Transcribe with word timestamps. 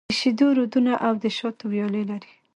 د 0.09 0.11
شېدو 0.19 0.47
رودونه 0.57 0.93
او 1.07 1.13
د 1.23 1.25
شاتو 1.37 1.63
ويالې 1.71 2.03
لري. 2.11 2.33